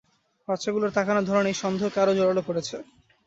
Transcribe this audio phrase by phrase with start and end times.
[0.47, 2.75] বাচ্চাগুলোর তাকানোর ধরন এই সন্দেহকে আরো জোরালো করেছে।